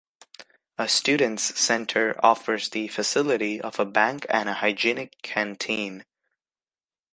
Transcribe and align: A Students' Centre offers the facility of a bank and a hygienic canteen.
A 0.79 0.87
Students' 0.87 1.59
Centre 1.59 2.19
offers 2.25 2.69
the 2.71 2.87
facility 2.87 3.61
of 3.61 3.79
a 3.79 3.85
bank 3.85 4.25
and 4.31 4.49
a 4.49 4.53
hygienic 4.55 5.21
canteen. 5.21 6.05